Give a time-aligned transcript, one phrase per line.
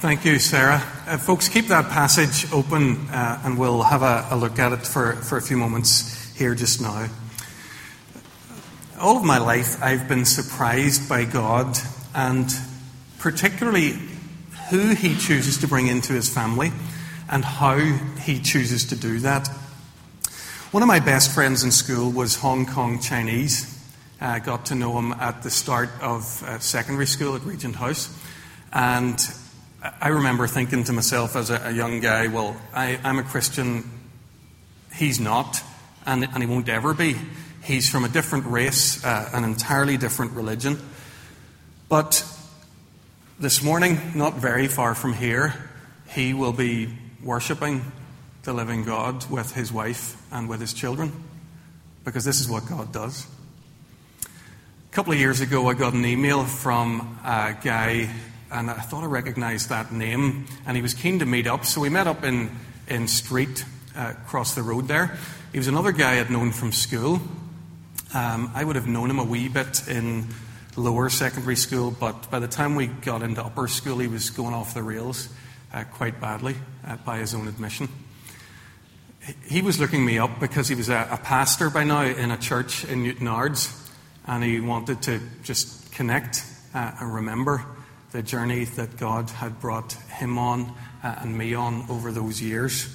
[0.00, 0.80] Thank you, Sarah.
[1.08, 4.86] Uh, folks, keep that passage open uh, and we'll have a, a, look at it
[4.86, 7.08] for, for a few moments here just now.
[9.00, 11.76] All of my life, I've been surprised by God
[12.14, 12.48] and
[13.18, 13.98] particularly
[14.70, 16.70] who He chooses to bring into His family
[17.28, 19.48] and how He chooses to do that.
[20.70, 23.84] One of my best friends in school was Hong Kong Chinese.
[24.20, 28.16] I got to know him at the start of uh, secondary school at Regent House.
[28.72, 29.18] And
[29.80, 33.88] I remember thinking to myself as a, a young guy, well, I, am a Christian,
[34.92, 35.62] he's not,
[36.04, 37.14] and, and, he won't ever be.
[37.62, 40.80] He's from a different race, uh, an entirely different religion.
[41.88, 42.24] But
[43.38, 45.54] this morning, not very far from here,
[46.08, 46.92] he will be
[47.22, 47.92] worshipping
[48.42, 51.12] the living God with his wife and with his children,
[52.04, 53.28] because this is what God does.
[54.24, 58.08] A couple of years ago, I got an email from a guy
[58.50, 61.64] and I thought I recognized that name, and he was keen to meet up.
[61.64, 62.50] So we met up in,
[62.88, 63.64] in Street
[63.96, 65.18] uh, across the road there.
[65.52, 67.20] He was another guy I'd known from school.
[68.14, 70.28] Um, I would have known him a wee bit in
[70.76, 74.54] lower secondary school, but by the time we got into upper school, he was going
[74.54, 75.28] off the rails
[75.74, 76.54] uh, quite badly,
[76.86, 77.88] uh, by his own admission.
[79.46, 82.38] He was looking me up because he was a, a pastor by now in a
[82.38, 83.90] church in Newtownards,
[84.26, 86.44] and he wanted to just connect
[86.74, 87.64] uh, and remember
[88.12, 92.94] the journey that God had brought him on uh, and me on over those years.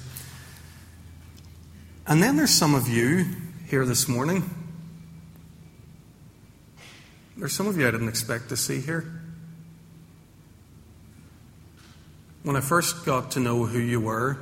[2.06, 3.24] And then there's some of you
[3.68, 4.42] here this morning.
[7.36, 9.20] There's some of you I didn't expect to see here.
[12.42, 14.38] When I first got to know who you were,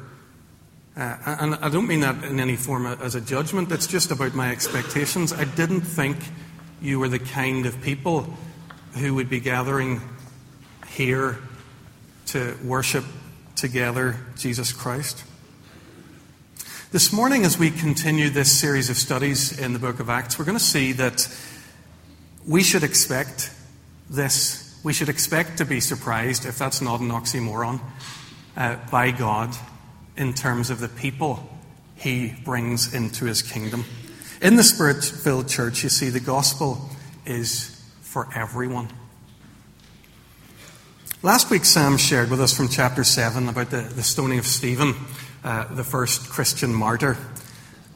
[0.96, 4.34] uh, and I don't mean that in any form as a judgment, it's just about
[4.34, 5.32] my expectations.
[5.32, 6.18] I didn't think
[6.82, 8.26] you were the kind of people
[8.94, 10.00] who would be gathering
[10.94, 11.38] here
[12.26, 13.04] to worship
[13.56, 15.24] together Jesus Christ.
[16.90, 20.44] This morning, as we continue this series of studies in the book of Acts, we're
[20.44, 21.34] going to see that
[22.46, 23.50] we should expect
[24.10, 24.78] this.
[24.84, 27.80] We should expect to be surprised, if that's not an oxymoron,
[28.56, 29.56] uh, by God
[30.18, 31.48] in terms of the people
[31.96, 33.86] he brings into his kingdom.
[34.42, 36.90] In the Spirit filled church, you see, the gospel
[37.24, 38.88] is for everyone.
[41.24, 44.96] Last week, Sam shared with us from chapter 7 about the, the stoning of Stephen,
[45.44, 47.16] uh, the first Christian martyr.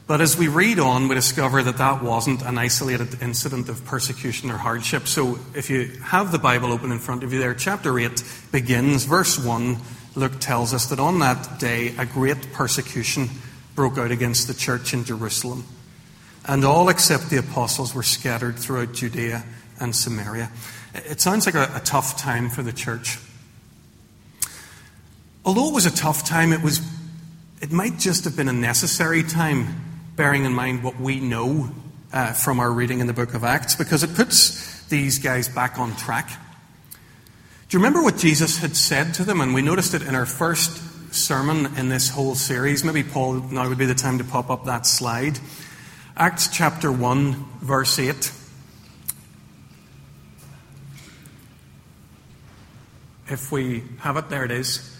[0.07, 4.49] But as we read on, we discover that that wasn't an isolated incident of persecution
[4.49, 5.09] or hardship.
[5.09, 8.23] So if you have the Bible open in front of you there, chapter 8
[8.53, 9.75] begins, verse 1.
[10.15, 13.27] Luke tells us that on that day, a great persecution
[13.75, 15.65] broke out against the church in Jerusalem.
[16.45, 19.43] And all except the apostles were scattered throughout Judea
[19.81, 20.49] and Samaria.
[21.05, 23.19] It sounds like a, a tough time for the church.
[25.45, 26.81] Although it was a tough time, it, was,
[27.61, 29.81] it might just have been a necessary time,
[30.15, 31.69] bearing in mind what we know
[32.11, 35.79] uh, from our reading in the book of Acts, because it puts these guys back
[35.79, 36.29] on track.
[37.69, 39.41] Do you remember what Jesus had said to them?
[39.41, 42.83] And we noticed it in our first sermon in this whole series.
[42.83, 45.39] Maybe, Paul, now would be the time to pop up that slide.
[46.15, 48.31] Acts chapter 1, verse 8.
[53.29, 54.93] If we have it, there it is.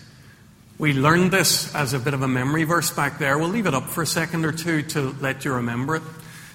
[0.77, 3.37] We learned this as a bit of a memory verse back there.
[3.37, 6.03] We'll leave it up for a second or two to let you remember it.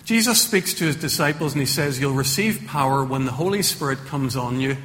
[0.04, 4.04] Jesus speaks to his disciples and he says, You'll receive power when the Holy Spirit
[4.06, 4.76] comes on you,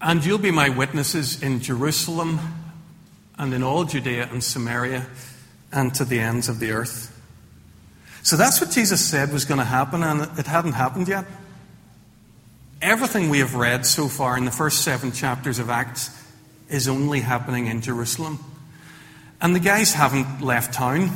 [0.00, 2.40] and you'll be my witnesses in Jerusalem
[3.38, 5.06] and in all Judea and Samaria
[5.72, 7.08] and to the ends of the earth.
[8.22, 11.24] So that's what Jesus said was going to happen, and it hadn't happened yet.
[12.82, 16.10] Everything we have read so far in the first seven chapters of Acts
[16.68, 18.40] is only happening in Jerusalem.
[19.40, 21.12] And the guys haven't left town.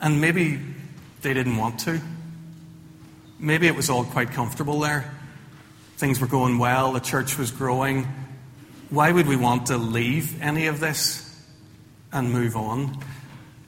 [0.00, 0.58] And maybe
[1.20, 2.00] they didn't want to.
[3.38, 5.14] Maybe it was all quite comfortable there.
[5.98, 8.08] Things were going well, the church was growing.
[8.88, 11.28] Why would we want to leave any of this
[12.10, 13.04] and move on?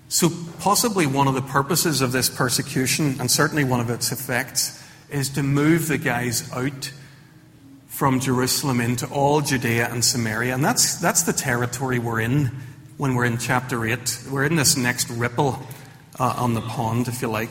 [0.08, 0.30] So,
[0.60, 5.30] possibly one of the purposes of this persecution, and certainly one of its effects, is
[5.30, 6.92] to move the guys out
[7.88, 10.54] from Jerusalem into all Judea and Samaria.
[10.54, 12.50] And that's, that's the territory we're in
[12.96, 14.24] when we're in chapter 8.
[14.30, 15.62] We're in this next ripple
[16.18, 17.50] uh, on the pond, if you like.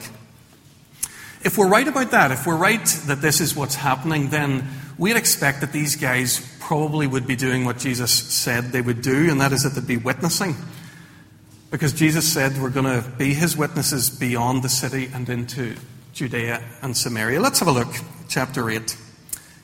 [1.43, 4.67] If we're right about that, if we're right that this is what's happening, then
[4.97, 9.29] we'd expect that these guys probably would be doing what Jesus said they would do,
[9.29, 10.55] and that is that they'd be witnessing.
[11.71, 15.75] Because Jesus said we're going to be his witnesses beyond the city and into
[16.13, 17.41] Judea and Samaria.
[17.41, 17.91] Let's have a look,
[18.29, 18.95] chapter 8.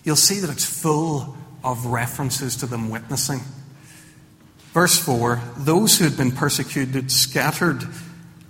[0.04, 3.42] You'll see that it's full of references to them witnessing.
[4.74, 7.84] Verse 4 Those who had been persecuted scattered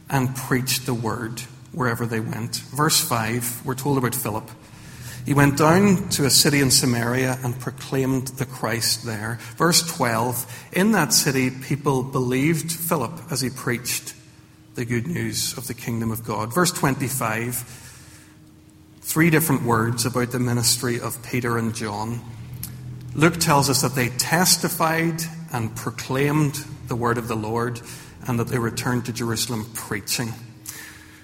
[0.10, 1.42] and preached the word
[1.74, 2.56] wherever they went.
[2.74, 4.50] Verse 5, we're told about Philip.
[5.26, 9.40] He went down to a city in Samaria and proclaimed the Christ there.
[9.58, 14.14] Verse 12 In that city, people believed Philip as he preached
[14.76, 16.54] the good news of the kingdom of God.
[16.54, 17.88] Verse 25
[19.10, 22.22] Three different words about the ministry of Peter and John.
[23.16, 25.20] Luke tells us that they testified
[25.52, 27.82] and proclaimed the word of the Lord
[28.28, 30.32] and that they returned to Jerusalem preaching.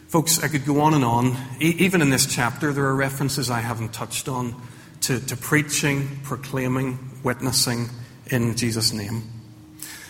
[0.08, 1.38] Folks, I could go on and on.
[1.62, 4.60] E- even in this chapter, there are references I haven't touched on
[5.02, 7.90] to, to preaching, proclaiming, witnessing
[8.32, 9.22] in Jesus' name.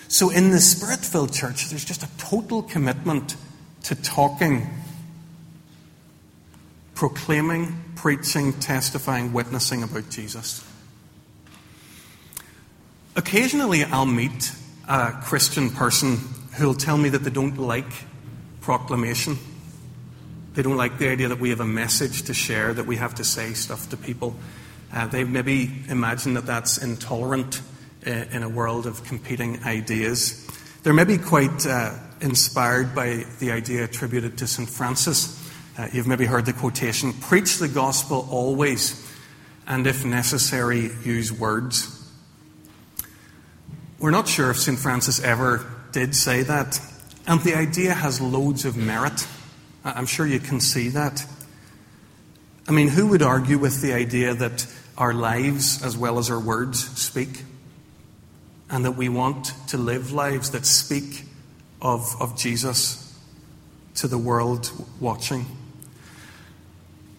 [0.08, 3.36] So, in the spirit filled church, there's just a total commitment
[3.84, 4.66] to talking,
[6.96, 10.66] proclaiming, preaching, testifying, witnessing about Jesus.
[13.16, 14.52] Occasionally, I'll meet
[14.88, 16.18] a Christian person
[16.58, 17.92] who'll tell me that they don't like
[18.62, 19.38] proclamation.
[20.54, 23.16] They don't like the idea that we have a message to share, that we have
[23.16, 24.36] to say stuff to people.
[24.94, 27.62] Uh, they maybe imagine that that's intolerant
[28.08, 30.48] uh, in a world of competing ideas.
[30.84, 34.70] They're maybe quite uh, inspired by the idea attributed to St.
[34.70, 35.45] Francis.
[35.78, 39.06] Uh, you've maybe heard the quotation Preach the gospel always,
[39.68, 41.92] and if necessary, use words.
[44.00, 44.80] We're not sure if St.
[44.80, 46.80] Francis ever did say that,
[47.28, 49.28] and the idea has loads of merit.
[49.84, 51.26] I'm sure you can see that.
[52.70, 54.66] I mean, who would argue with the idea that
[54.98, 57.44] our lives, as well as our words, speak?
[58.70, 61.26] And that we want to live lives that speak
[61.82, 63.14] of, of Jesus
[63.96, 65.46] to the world watching?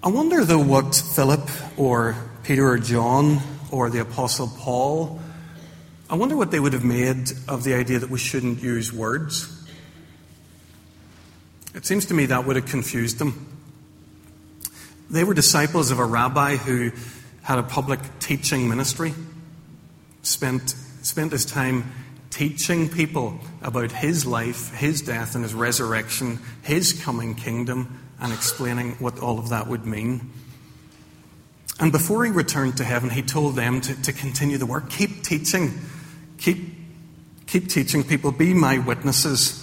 [0.06, 2.14] I wonder, though, what Philip or
[2.44, 3.40] Peter or John
[3.72, 5.20] or the Apostle Paul
[6.08, 9.66] I wonder what they would have made of the idea that we shouldn't use words.
[11.74, 13.52] It seems to me that would have confused them.
[15.10, 16.92] They were disciples of a rabbi who
[17.42, 19.12] had a public teaching ministry,
[20.22, 21.92] spent, spent his time
[22.30, 28.92] teaching people about his life, his death, and his resurrection, his coming kingdom, and explaining
[28.92, 30.32] what all of that would mean.
[31.78, 34.88] And before he returned to heaven, he told them to, to continue the work.
[34.88, 35.78] Keep teaching.
[36.38, 36.58] Keep,
[37.46, 38.32] keep teaching people.
[38.32, 39.62] Be my witnesses.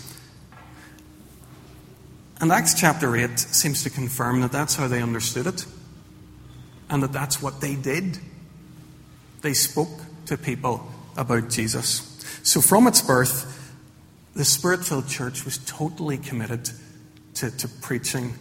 [2.39, 5.65] And Acts chapter 8 seems to confirm that that's how they understood it.
[6.89, 8.19] And that that's what they did.
[9.41, 9.89] They spoke
[10.27, 12.09] to people about Jesus.
[12.44, 13.73] So from its birth,
[14.35, 16.69] the Spirit filled church was totally committed
[17.35, 18.33] to, to preaching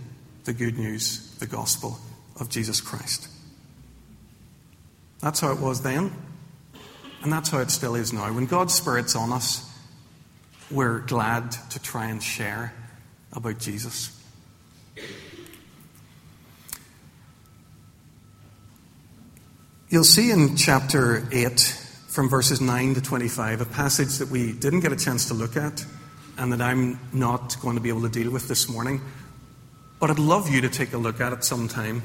[0.45, 1.99] the good news, the gospel
[2.41, 3.29] of Jesus Christ.
[5.21, 6.13] That's how it was then,
[7.23, 8.33] and that's how it still is now.
[8.33, 9.69] When God's Spirit's on us,
[10.71, 12.73] we're glad to try and share
[13.33, 14.19] about Jesus.
[19.89, 21.61] You'll see in chapter 8,
[22.09, 25.57] from verses 9 to 25, a passage that we didn't get a chance to look
[25.57, 25.85] at
[26.39, 29.03] and that I'm not going to be able to deal with this morning.
[30.03, 32.03] But I'd love you to take a look at it sometime.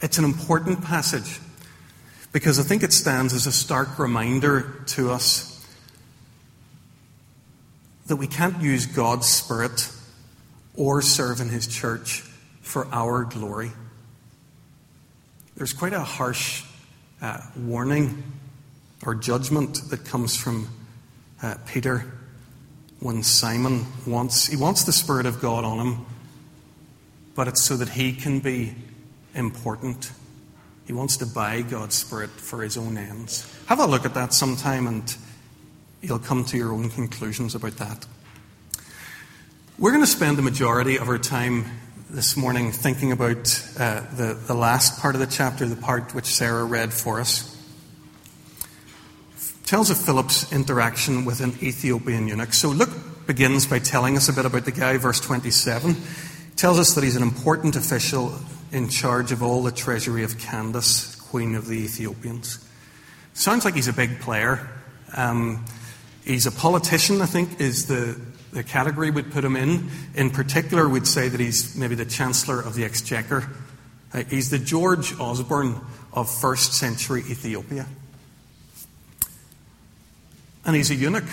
[0.00, 1.38] It's an important passage
[2.32, 5.64] because I think it stands as a stark reminder to us
[8.08, 9.92] that we can't use God's Spirit
[10.74, 12.24] or serve in His church
[12.60, 13.70] for our glory.
[15.56, 16.64] There's quite a harsh
[17.22, 18.24] uh, warning
[19.06, 20.68] or judgment that comes from
[21.44, 22.10] uh, Peter
[23.04, 26.06] when Simon wants he wants the Spirit of God on him,
[27.34, 28.74] but it's so that he can be
[29.34, 30.10] important.
[30.86, 33.46] He wants to buy God's Spirit for his own ends.
[33.66, 35.16] Have a look at that sometime and
[36.00, 38.06] you'll come to your own conclusions about that.
[39.78, 41.66] We're going to spend the majority of our time
[42.08, 46.26] this morning thinking about uh, the, the last part of the chapter, the part which
[46.26, 47.53] Sarah read for us.
[49.66, 52.52] Tells of Philip's interaction with an Ethiopian eunuch.
[52.52, 55.92] So Luke begins by telling us a bit about the guy, verse 27.
[55.92, 55.96] It
[56.56, 58.34] tells us that he's an important official
[58.72, 62.58] in charge of all the treasury of Candace, queen of the Ethiopians.
[63.32, 64.68] Sounds like he's a big player.
[65.16, 65.64] Um,
[66.26, 68.20] he's a politician, I think, is the,
[68.52, 69.88] the category we'd put him in.
[70.14, 73.48] In particular, we'd say that he's maybe the Chancellor of the Exchequer.
[74.12, 75.80] Uh, he's the George Osborne
[76.12, 77.86] of first century Ethiopia.
[80.64, 81.24] And he's a eunuch.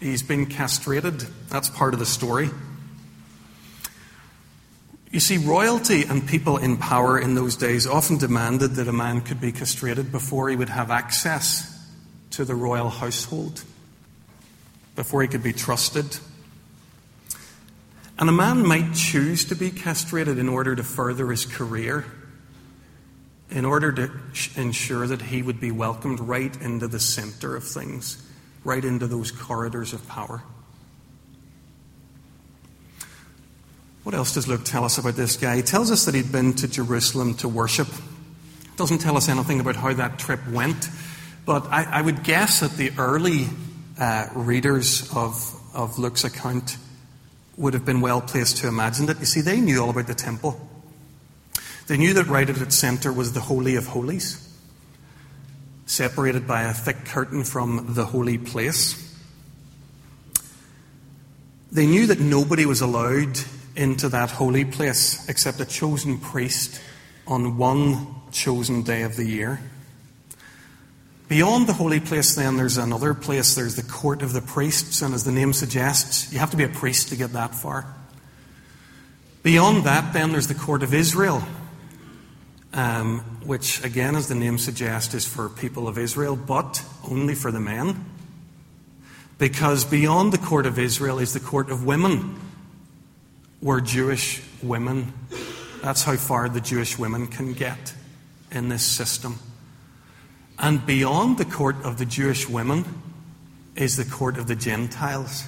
[0.00, 1.20] He's been castrated.
[1.48, 2.50] That's part of the story.
[5.10, 9.20] You see, royalty and people in power in those days often demanded that a man
[9.20, 11.68] could be castrated before he would have access
[12.30, 13.62] to the royal household,
[14.96, 16.16] before he could be trusted.
[18.18, 22.06] And a man might choose to be castrated in order to further his career,
[23.52, 24.10] in order to
[24.56, 28.26] ensure that he would be welcomed right into the center of things,
[28.64, 30.42] right into those corridors of power.
[34.04, 35.56] What else does Luke tell us about this guy?
[35.56, 37.88] He tells us that he'd been to Jerusalem to worship.
[38.76, 40.88] Doesn't tell us anything about how that trip went,
[41.44, 43.48] but I, I would guess that the early
[44.00, 46.78] uh, readers of, of Luke's account
[47.58, 49.20] would have been well placed to imagine it.
[49.20, 50.68] You see, they knew all about the temple.
[51.86, 54.48] They knew that right at its center was the Holy of Holies,
[55.86, 58.98] separated by a thick curtain from the holy place.
[61.70, 63.38] They knew that nobody was allowed
[63.74, 66.80] into that holy place except a chosen priest
[67.26, 69.60] on one chosen day of the year.
[71.28, 73.54] Beyond the holy place, then, there's another place.
[73.54, 76.64] There's the court of the priests, and as the name suggests, you have to be
[76.64, 77.86] a priest to get that far.
[79.42, 81.42] Beyond that, then, there's the court of Israel,
[82.74, 87.52] um, which, again, as the name suggests, is for people of Israel, but only for
[87.52, 88.04] the men.
[89.38, 92.38] Because beyond the court of Israel is the court of women,
[93.60, 95.12] were Jewish women.
[95.82, 97.94] That's how far the Jewish women can get
[98.50, 99.38] in this system.
[100.58, 102.84] And beyond the court of the Jewish women
[103.74, 105.44] is the court of the Gentiles.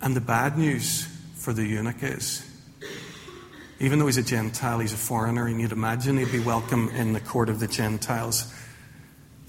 [0.00, 1.08] And the bad news
[1.44, 2.42] for the eunuch is
[3.78, 7.12] even though he's a Gentile, he's a foreigner, and you'd imagine he'd be welcome in
[7.12, 8.50] the court of the Gentiles.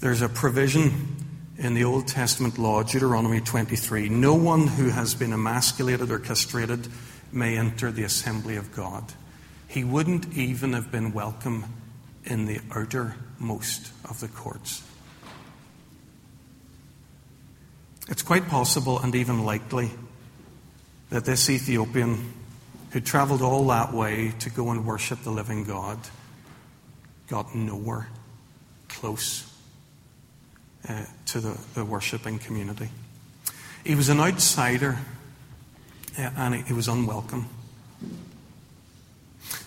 [0.00, 1.16] There's a provision
[1.56, 6.86] in the Old Testament law, Deuteronomy 23 no one who has been emasculated or castrated
[7.32, 9.14] may enter the assembly of God.
[9.66, 11.64] He wouldn't even have been welcome
[12.24, 14.82] in the outermost of the courts.
[18.10, 19.92] It's quite possible and even likely
[21.10, 22.32] that this Ethiopian
[22.90, 25.98] who traveled all that way to go and worship the living God
[27.28, 28.08] got nowhere
[28.88, 29.52] close
[30.88, 32.88] uh, to the, the worshipping community.
[33.84, 34.98] He was an outsider
[36.18, 37.48] uh, and he was unwelcome.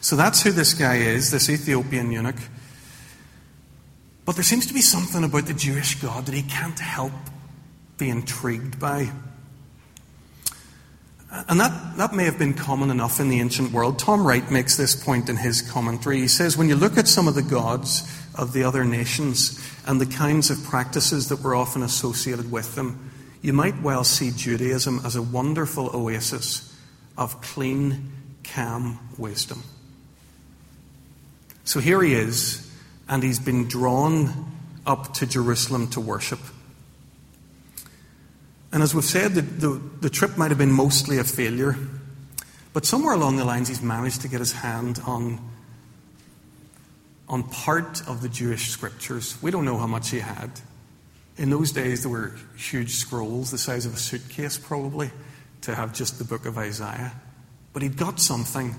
[0.02, 2.40] So that's who this guy is, this Ethiopian eunuch.
[4.26, 7.12] But there seems to be something about the Jewish God that he can't help
[7.98, 9.12] be intrigued by.
[11.32, 14.00] And that, that may have been common enough in the ancient world.
[14.00, 16.18] Tom Wright makes this point in his commentary.
[16.18, 20.02] He says, when you look at some of the gods of the other nations and
[20.02, 23.12] the kinds of practices that were often associated with them,
[23.44, 26.76] you might well see Judaism as a wonderful oasis
[27.16, 28.12] of clean,
[28.44, 29.64] calm wisdom.
[31.64, 32.72] So here he is,
[33.08, 34.52] and he's been drawn
[34.88, 36.40] up to Jerusalem to worship.
[38.72, 41.76] And as we've said, the, the, the, trip might have been mostly a failure,
[42.72, 45.40] but somewhere along the lines he's managed to get his hand on,
[47.28, 49.42] on part of the Jewish scriptures.
[49.42, 50.52] We don't know how much he had.
[51.38, 55.10] In those days, there were huge scrolls the size of a suitcase, probably,
[55.62, 57.14] to have just the book of Isaiah.
[57.74, 58.76] But he'd got something,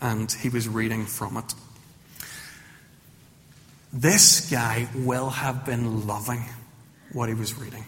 [0.00, 1.54] and he was reading from it.
[3.92, 6.44] This guy will have been loving
[7.12, 7.84] what he was reading.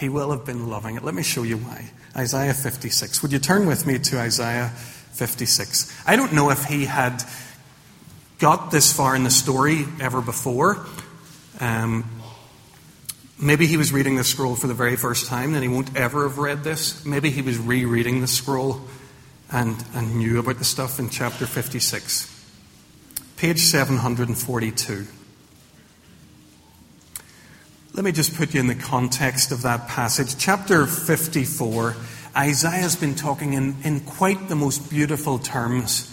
[0.00, 1.04] He will have been loving it.
[1.04, 1.90] Let me show you why.
[2.16, 3.22] Isaiah 56.
[3.22, 5.94] Would you turn with me to Isaiah 56?
[6.06, 7.22] I don't know if he had
[8.38, 10.86] got this far in the story ever before.
[11.60, 12.04] Um,
[13.38, 16.26] maybe he was reading the scroll for the very first time, and he won't ever
[16.26, 17.04] have read this.
[17.04, 18.80] Maybe he was rereading the scroll
[19.52, 22.26] and, and knew about the stuff in chapter 56.
[23.36, 25.06] Page 742.
[27.92, 30.38] Let me just put you in the context of that passage.
[30.38, 31.96] Chapter 54,
[32.36, 36.06] Isaiah's been talking in, in quite the most beautiful terms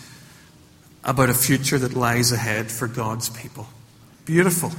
[1.04, 3.68] about a future that lies ahead for God's people.
[4.26, 4.72] Beautiful.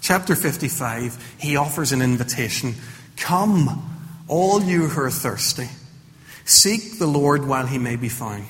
[0.00, 2.74] Chapter 55, he offers an invitation
[3.16, 3.88] Come,
[4.26, 5.68] all you who are thirsty,
[6.44, 8.46] seek the Lord while he may be found.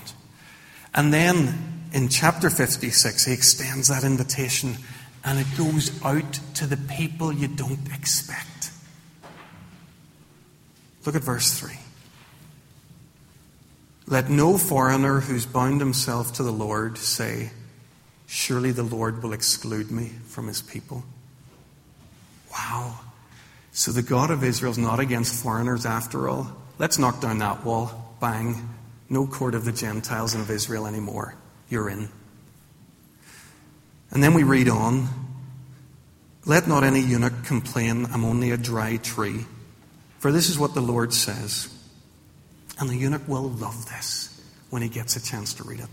[0.95, 4.77] And then in chapter 56, he extends that invitation
[5.27, 8.71] and it goes out to the people you don't expect.
[11.05, 11.73] Look at verse 3.
[14.07, 17.51] Let no foreigner who's bound himself to the Lord say,
[18.27, 21.05] Surely the Lord will exclude me from his people.
[22.53, 23.01] Wow.
[23.73, 26.51] So the God of Israel is not against foreigners after all.
[26.79, 28.17] Let's knock down that wall.
[28.21, 28.69] Bang.
[29.09, 31.35] No court of the Gentiles and of Israel anymore.
[31.69, 32.09] You're in.
[34.11, 35.09] And then we read on
[36.45, 39.47] Let not any eunuch complain, I'm only a dry tree.
[40.19, 41.73] For this is what the Lord says.
[42.79, 45.89] And the eunuch will love this when he gets a chance to read it.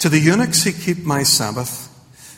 [0.00, 1.88] To the eunuchs who keep my Sabbath,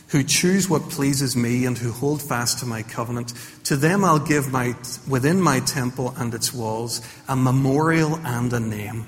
[0.09, 3.33] who choose what pleases me and who hold fast to my covenant,
[3.65, 4.75] to them I'll give my,
[5.09, 9.07] within my temple and its walls a memorial and a name.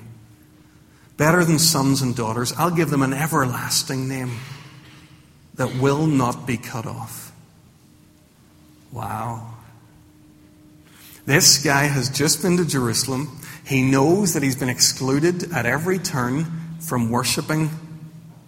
[1.17, 4.31] Better than sons and daughters, I'll give them an everlasting name
[5.57, 7.31] that will not be cut off.
[8.91, 9.53] Wow.
[11.25, 13.37] This guy has just been to Jerusalem.
[13.65, 16.45] He knows that he's been excluded at every turn
[16.79, 17.69] from worshipping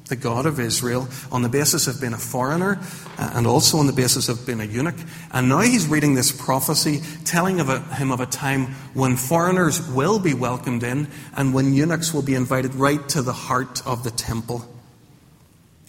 [0.07, 2.79] the God of Israel, on the basis of being a foreigner
[3.19, 4.95] uh, and also on the basis of being a eunuch.
[5.31, 9.87] And now he's reading this prophecy telling of a, him of a time when foreigners
[9.89, 14.03] will be welcomed in and when eunuchs will be invited right to the heart of
[14.03, 14.65] the temple.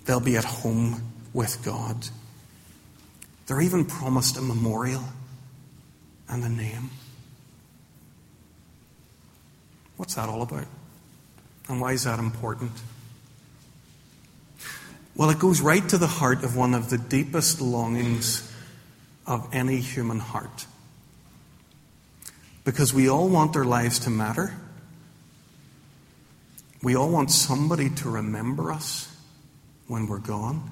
[0.04, 2.08] They'll be at home with God.
[3.46, 5.04] They're even promised a memorial
[6.28, 6.90] and a name.
[9.96, 10.66] What's that all about?
[11.68, 12.72] And why is that important?
[15.14, 18.50] Well, it goes right to the heart of one of the deepest longings
[19.26, 20.66] of any human heart.
[22.64, 24.54] Because we all want our lives to matter.
[26.82, 29.14] We all want somebody to remember us
[29.86, 30.70] when we're gone.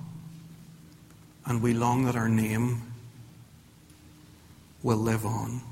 [1.49, 2.83] And we long that our name
[4.85, 5.63] will live on.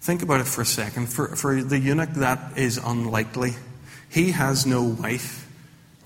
[0.00, 1.08] Think about it for a second.
[1.08, 3.52] For, for the eunuch, that is unlikely.
[4.08, 5.46] He has no wife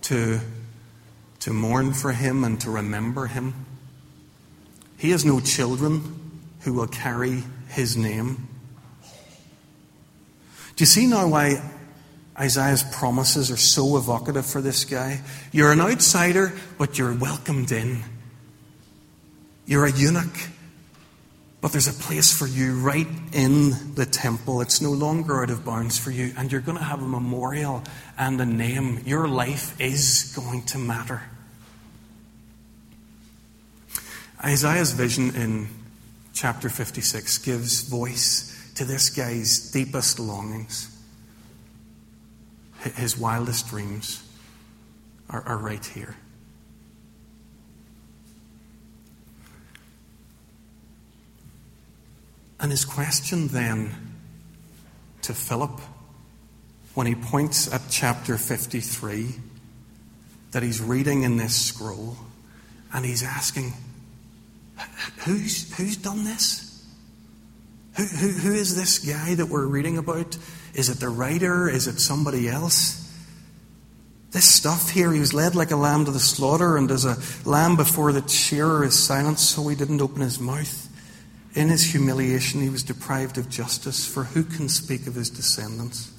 [0.03, 0.41] to
[1.47, 3.55] to mourn for him and to remember him.
[4.97, 8.49] He has no children who will carry his name.
[10.75, 11.63] Do you see now why
[12.39, 15.21] Isaiah's promises are so evocative for this guy?
[15.53, 18.03] You're an outsider, but you're welcomed in.
[19.65, 20.49] You're a eunuch,
[21.61, 24.61] but there's a place for you right in the temple.
[24.61, 27.83] It's no longer out of bounds for you, and you're going to have a memorial
[28.19, 29.03] and a name.
[29.07, 31.23] Your life is going to matter.
[34.45, 35.69] Isaiah's vision in
[36.35, 40.96] chapter 56 gives voice to this guy's deepest longings.
[42.95, 44.23] His wildest dreams
[45.29, 46.17] are, are right here.
[52.59, 53.95] And his question then
[55.23, 55.79] to Philip,
[56.95, 59.35] when he points at chapter 53
[60.53, 62.17] that he's reading in this scroll,
[62.93, 63.75] and he's asking,
[65.25, 66.66] Who's, who's done this?
[67.97, 70.37] Who, who, who is this guy that we're reading about?
[70.75, 71.69] Is it the writer?
[71.69, 73.03] Is it somebody else?
[74.33, 77.17] This stuff here, he was led like a lamb to the slaughter, and as a
[77.49, 80.89] lamb before the shearer is silent, so he didn't open his mouth.
[81.55, 86.13] In his humiliation, he was deprived of justice, for who can speak of his descendants?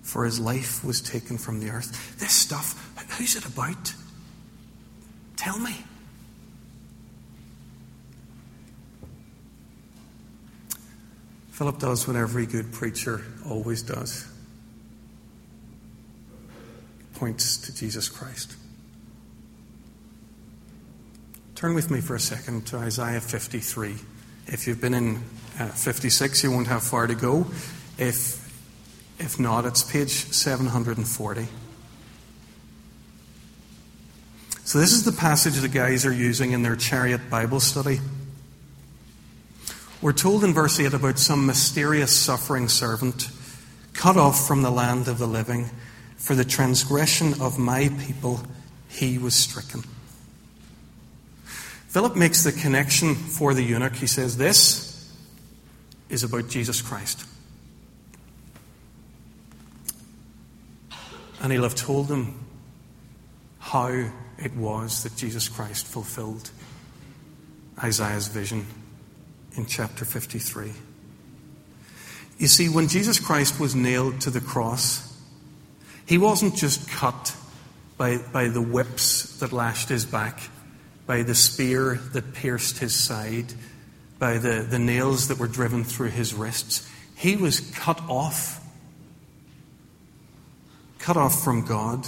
[0.00, 2.18] For his life was taken from the earth.
[2.18, 3.94] This stuff, who's it about?
[5.36, 5.76] Tell me.
[11.52, 14.26] Philip does what every good preacher always does
[17.14, 18.56] points to Jesus Christ.
[21.54, 23.94] Turn with me for a second to Isaiah 53.
[24.48, 25.22] If you've been in
[25.56, 27.46] uh, 56, you won't have far to go.
[27.96, 28.42] If,
[29.20, 31.46] if not, it's page 740.
[34.64, 38.00] So, this is the passage the guys are using in their chariot Bible study.
[40.02, 43.30] We're told in verse 8 about some mysterious suffering servant
[43.92, 45.70] cut off from the land of the living.
[46.16, 48.40] For the transgression of my people,
[48.88, 49.84] he was stricken.
[51.86, 53.94] Philip makes the connection for the eunuch.
[53.94, 55.14] He says, This
[56.08, 57.24] is about Jesus Christ.
[61.40, 62.44] And he'll have told him
[63.60, 66.50] how it was that Jesus Christ fulfilled
[67.80, 68.66] Isaiah's vision
[69.56, 70.72] in chapter 53.
[72.38, 75.16] You see, when Jesus Christ was nailed to the cross,
[76.06, 77.36] he wasn't just cut
[77.96, 80.40] by, by the whips that lashed his back,
[81.06, 83.52] by the spear that pierced his side,
[84.18, 86.88] by the, the nails that were driven through his wrists.
[87.14, 88.60] He was cut off.
[90.98, 92.06] Cut off from God.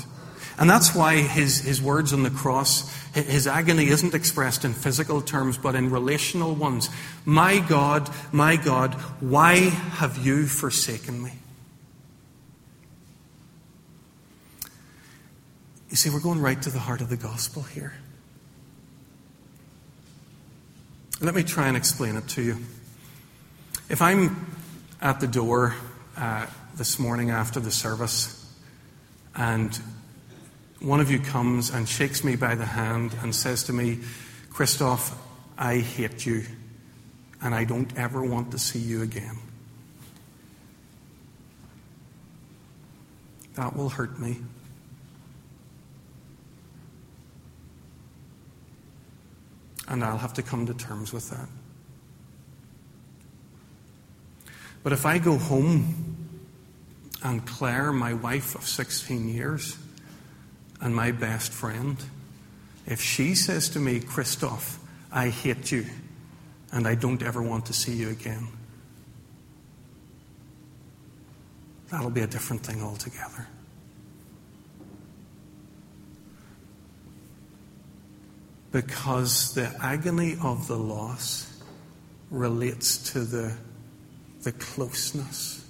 [0.59, 5.21] And that's why his, his words on the cross, his agony isn't expressed in physical
[5.21, 6.88] terms, but in relational ones.
[7.25, 11.33] My God, my God, why have you forsaken me?
[15.90, 17.95] You see, we're going right to the heart of the gospel here.
[21.21, 22.59] Let me try and explain it to you.
[23.88, 24.47] If I'm
[25.01, 25.75] at the door
[26.17, 28.53] uh, this morning after the service
[29.37, 29.79] and
[30.85, 34.01] one of you comes and shakes me by the hand and says to me,
[34.51, 35.18] Christoph,
[35.57, 36.44] I hate you
[37.40, 39.38] and I don't ever want to see you again.
[43.55, 44.37] That will hurt me.
[49.88, 51.49] And I'll have to come to terms with that.
[54.83, 56.16] But if I go home
[57.23, 59.79] and Claire, my wife of 16 years,
[60.85, 61.97] and my best friend,
[62.87, 64.79] if she says to me, Christoph,
[65.11, 65.87] I hate you
[66.73, 68.49] and I don't ever want to see you again,
[71.90, 73.49] that'll be a different thing altogether.
[78.70, 81.62] Because the agony of the loss
[82.31, 83.57] relates to the,
[84.42, 85.66] the closeness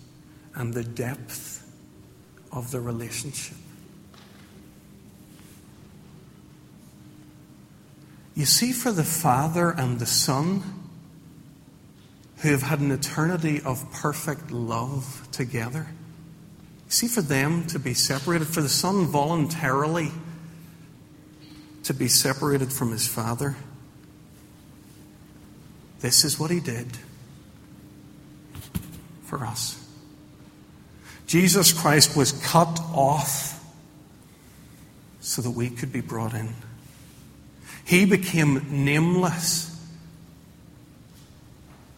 [0.56, 1.64] and the depth
[2.50, 3.58] of the relationship.
[8.34, 10.62] You see, for the Father and the Son,
[12.38, 15.86] who have had an eternity of perfect love together,
[16.86, 20.10] you see, for them to be separated, for the Son voluntarily
[21.84, 23.54] to be separated from his Father,
[26.00, 26.98] this is what he did
[29.22, 29.80] for us.
[31.26, 33.64] Jesus Christ was cut off
[35.20, 36.54] so that we could be brought in.
[37.84, 39.70] He became nameless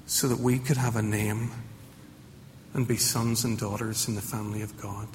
[0.07, 1.51] so that we could have a name
[2.75, 5.09] and be sons and daughters in the family of God.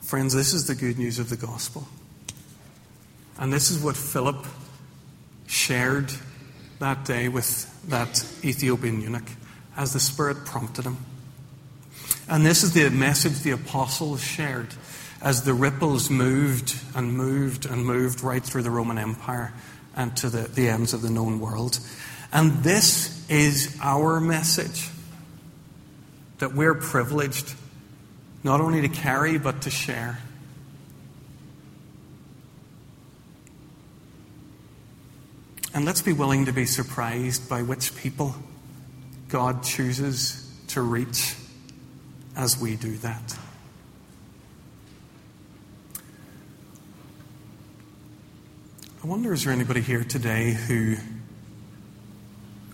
[0.00, 1.88] Friends, this is the good news of the gospel.
[3.38, 4.44] And this is what Philip
[5.46, 6.12] shared
[6.80, 9.30] that day with that Ethiopian eunuch
[9.76, 10.98] as the Spirit prompted him.
[12.32, 14.68] And this is the message the apostles shared
[15.20, 19.52] as the ripples moved and moved and moved right through the Roman Empire
[19.94, 21.78] and to the, the ends of the known world.
[22.32, 24.88] And this is our message
[26.38, 27.52] that we're privileged
[28.42, 30.18] not only to carry but to share.
[35.74, 38.34] And let's be willing to be surprised by which people
[39.28, 41.34] God chooses to reach
[42.36, 43.38] as we do that.
[49.02, 50.96] I wonder is there anybody here today who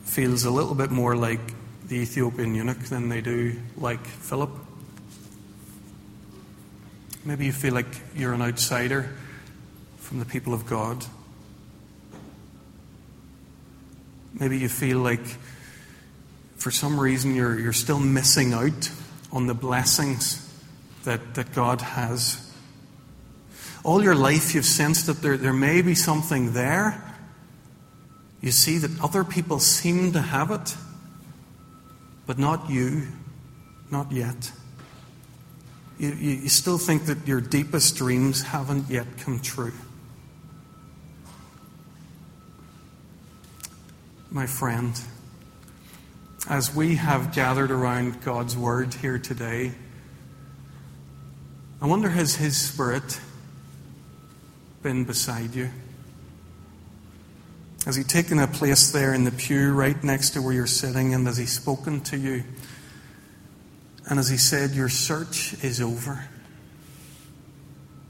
[0.03, 1.41] feels a little bit more like
[1.87, 4.51] the Ethiopian eunuch than they do like Philip?
[7.25, 9.11] Maybe you feel like you're an outsider
[9.97, 11.05] from the people of God.
[14.39, 15.25] Maybe you feel like
[16.57, 18.91] for some reason you're, you're still missing out
[19.33, 20.45] on the blessings
[21.05, 22.53] that, that God has.
[23.85, 27.03] All your life, you've sensed that there, there may be something there.
[28.41, 30.77] You see that other people seem to have it,
[32.27, 33.09] but not you,
[33.91, 34.53] not yet.
[35.99, 39.73] You, you, you still think that your deepest dreams haven't yet come true.
[44.31, 45.01] My friend,
[46.49, 49.73] as we have gathered around God's Word here today,
[51.81, 53.21] I wonder has His Spirit
[54.83, 55.69] been beside you?
[57.85, 61.13] Has He taken a place there in the pew right next to where you're sitting
[61.13, 62.45] and has He spoken to you?
[64.09, 66.25] And as He said, Your search is over.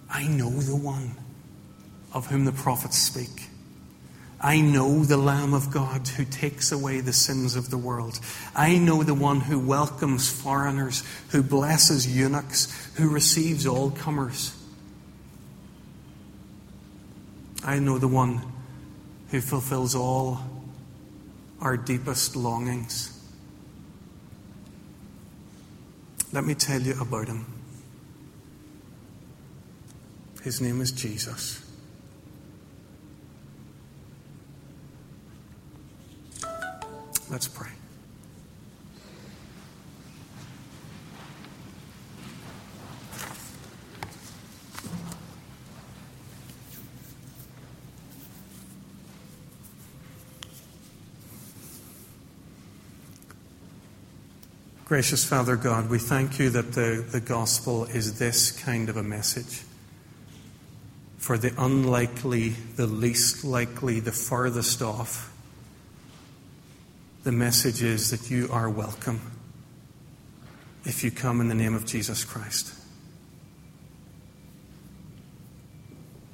[0.09, 1.17] I know the one
[2.15, 3.49] of whom the prophets speak.
[4.41, 8.21] I know the Lamb of God who takes away the sins of the world.
[8.55, 14.55] I know the one who welcomes foreigners, who blesses eunuchs, who receives all comers.
[17.65, 18.43] I know the one
[19.31, 20.41] who fulfills all
[21.61, 23.15] our deepest longings.
[26.33, 27.45] Let me tell you about him.
[30.45, 31.68] His name is Jesus.
[37.31, 37.69] Let's pray.
[54.87, 59.03] Gracious Father God, we thank you that the, the gospel is this kind of a
[59.03, 59.61] message.
[61.19, 65.31] For the unlikely, the least likely, the farthest off,
[67.29, 69.21] the message is that you are welcome
[70.87, 72.73] if you come in the name of Jesus Christ.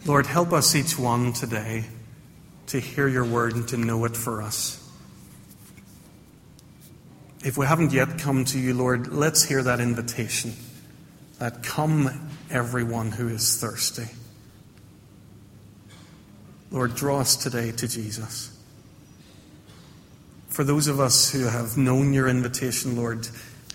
[0.07, 1.87] Lord, help us each one today
[2.69, 4.89] to hear your word and to know it for us.
[7.45, 10.53] If we haven't yet come to you, Lord, let's hear that invitation
[11.41, 14.07] that come, everyone who is thirsty.
[16.71, 18.54] Lord, draw us today to Jesus.
[20.55, 23.27] For those of us who have known your invitation, Lord,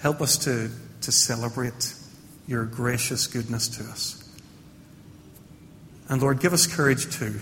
[0.01, 1.93] help us to, to celebrate
[2.47, 4.23] your gracious goodness to us.
[6.07, 7.41] And Lord, give us courage too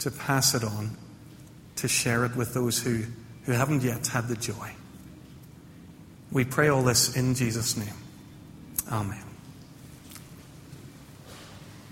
[0.00, 0.96] to pass it on,
[1.76, 3.04] to share it with those who,
[3.44, 4.72] who haven't yet had the joy.
[6.32, 7.94] We pray all this in Jesus' name.
[8.90, 9.23] Amen.